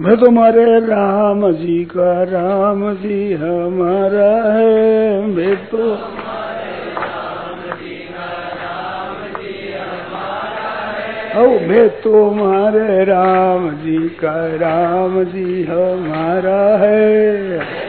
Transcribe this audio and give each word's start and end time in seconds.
मैं 0.00 0.16
तुम्हारे 0.16 0.64
राम 0.80 1.52
जी 1.52 1.84
का 1.84 2.22
राम 2.22 2.94
जी 2.94 3.32
हमारा 3.32 4.52
है। 4.52 5.26
मैं 5.26 5.56
तो 5.66 5.90
ओ 11.40 11.60
मैं 11.60 11.88
तुम्हारे 11.88 13.04
राम 13.04 13.70
जी 13.70 14.08
का 14.08 14.34
राम 14.56 15.24
जी 15.24 15.64
हमारा 15.64 16.76
है। 16.76 17.79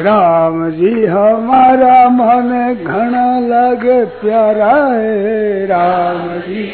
राम 0.00 0.70
जी 0.70 1.06
हमारा 1.06 1.96
मन 2.08 2.50
घना 2.84 3.24
लगे 3.40 4.04
प्यारा 4.20 4.72
है। 4.92 5.66
राम 5.66 6.28
जी 6.40 6.64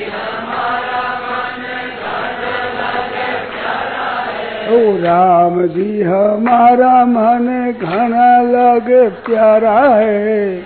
ओ 4.67 4.79
राम 5.03 5.61
जी 5.67 6.03
हमारा 6.03 6.95
मन 7.07 7.47
घना 7.83 8.31
लगे 8.47 9.09
प्यारा 9.27 9.79
है। 9.81 10.65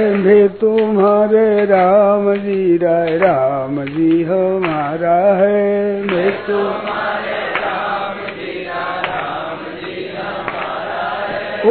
भी 0.00 0.48
तुम्हारे 0.48 1.64
राम 1.64 2.34
जी 2.34 2.76
राय, 2.76 3.16
राम 3.16 3.84
जी 3.84 4.22
हमारा 4.22 5.34
है। 5.34 6.02
मैं 6.02 6.30
तो 6.30 6.70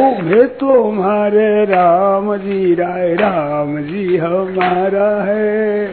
ओ, 0.00 0.02
मैं 0.02 0.46
तुम्हारे 0.46 1.64
राम 1.64 2.36
जी 2.36 2.74
राय, 2.74 3.14
राम 3.14 3.78
जी 3.78 4.16
हमारा 4.16 5.24
है। 5.24 5.86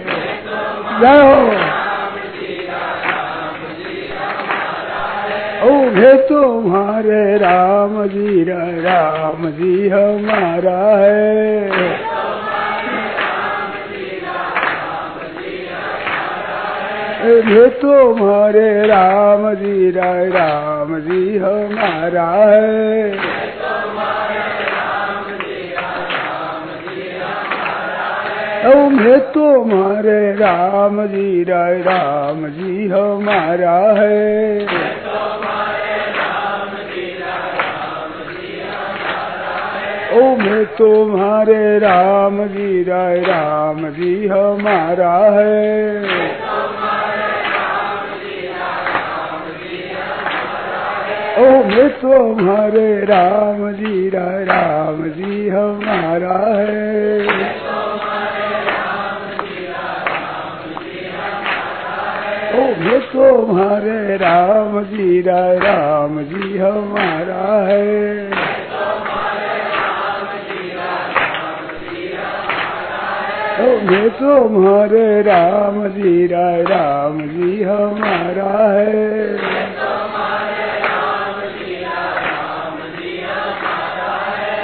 जाओ। 1.02 1.34
ओ, 5.68 5.74
मैं 5.74 6.28
तुम्हारे 6.28 7.38
राम 7.38 8.06
जी 8.06 8.44
राय, 8.44 8.72
राम 8.72 9.50
जी 9.50 9.90
हमारा 9.90 10.98
है। 10.98 12.07
ये 17.18 17.68
तुम्हारे 17.70 18.88
राम 18.88 19.54
जी, 19.54 19.92
राय 19.92 20.26
राम 20.28 21.00
जी 21.00 21.38
हमारा 21.38 22.26
है। 22.32 23.12
मैं 28.90 29.20
तुम्हारे 29.20 30.34
राम 30.34 31.06
जी, 31.06 31.44
राय 31.44 31.78
राम 31.78 32.48
जी 32.48 32.88
हमारा 32.88 33.80
है। 34.00 34.66
ओ 40.14 40.36
मैं 40.36 40.66
तुम्हारे 40.66 41.80
राम 41.80 42.46
जी, 42.48 42.84
राय 42.84 43.20
राम 43.20 43.90
जी 43.90 44.28
हमारा 44.28 45.18
है। 45.40 46.47
ओ 51.38 51.40
मैं 51.40 51.90
तुम्हारे 51.90 53.06
राम 53.06 53.72
जी 53.72 54.10
राम 54.10 55.04
जी, 55.08 55.50
हमारा 55.50 56.38
है। 56.58 57.26
ओ 62.54 62.64
मैं 62.80 63.00
तुम्हारे 63.02 64.18
राम 64.18 64.84
जी 64.84 65.22
राम 65.22 66.22
जी, 66.24 66.58
हमारा 66.58 67.68
है। 67.68 68.30
ओ 73.60 73.80
मैं 73.82 74.10
तुम्हारे 74.10 75.22
राम 75.22 75.88
जी, 75.88 76.28
राय 76.28 76.64
राम 76.64 77.22
जी, 77.22 77.64
हमारा 77.64 78.74
है। 78.74 79.67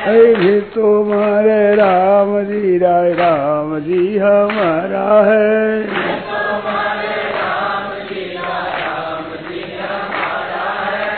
भी 0.08 0.62
तुम्हारे 0.62 1.76
राम 1.76 2.42
जी, 2.44 2.78
राय 2.78 3.12
राम 3.12 3.80
जी 3.80 4.18
हमारा 4.18 5.22
है। 5.24 5.84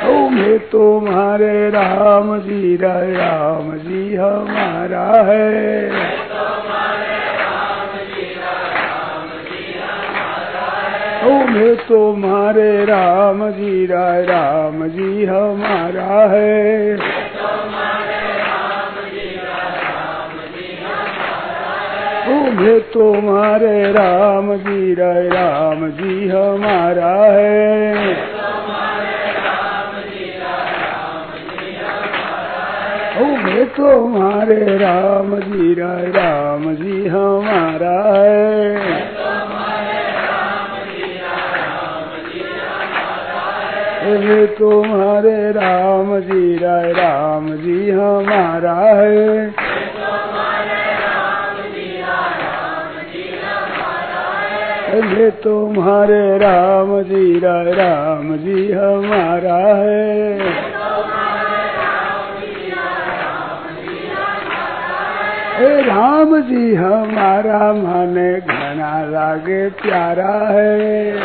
ओ 0.10 0.30
तुम्हारे 0.58 1.70
राम 1.70 2.40
जी, 2.40 2.76
राय 2.76 3.12
राम 3.12 3.72
जी 3.78 4.16
हमारा 4.16 5.22
है। 5.22 5.90
मैं 11.46 11.76
तुम्हारे 11.76 12.86
राम 12.86 13.50
जी, 13.50 13.86
राय 13.86 14.22
राम 14.22 14.88
जी 14.88 15.26
हमारा 15.26 16.26
है। 16.36 16.96
ओ 22.46 22.80
तुम्हारे 22.94 23.92
राम 23.92 24.56
जी 24.56 24.94
राय, 24.94 25.28
राम 25.28 25.88
जी 25.90 26.28
हमारा 26.28 27.14
है। 27.26 28.12
ओ 33.18 33.66
तुम्हारे 33.66 34.78
राम 34.78 35.40
जी 35.40 35.74
राय, 35.74 36.06
राम 36.06 36.74
जी 36.76 37.08
हमारा 37.08 37.96
है 38.16 38.76
मैं 44.18 44.48
तुम्हारे 44.48 45.52
राम 45.52 46.20
जी 46.20 46.58
राय, 46.58 46.92
राम 46.92 47.56
जी 47.56 47.92
हमारा 47.92 48.76
है। 48.76 49.65
ये 54.96 55.32
तुम्हारे 55.32 56.38
राम 56.38 57.02
जी, 57.02 57.40
राय 57.40 57.72
राम 57.72 58.38
जी 58.38 58.72
हमारा 58.72 59.56
है। 59.56 60.40
ए 65.62 65.82
राम 65.82 66.42
जी, 66.42 66.76
हमारा 66.76 67.74
मन 67.74 68.42
घना 68.48 69.06
लागे 69.06 69.70
प्यारा 69.70 70.34
है। 70.52 71.16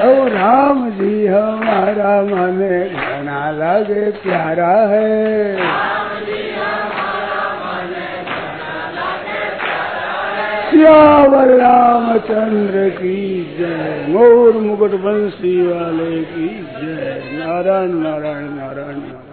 ओ 0.00 0.28
राम 0.28 0.90
जी, 0.90 1.26
हमारा 1.26 2.22
मन 2.22 2.88
घना 2.92 3.50
लागे 3.50 4.10
प्यारा 4.10 4.72
है। 4.88 5.99
सियावर 10.80 11.48
रामचंद्र 11.48 12.88
की 12.88 13.44
जय। 13.58 14.06
मोर 14.08 14.52
मुकुट 14.52 14.90
बंसी 14.90 15.66
वाले 15.66 16.22
की 16.22 16.48
जय। 16.48 17.22
नारायण 17.32 17.90
नारायण 17.90 18.44
नारायण 18.44 18.96
नारायण। 18.96 19.29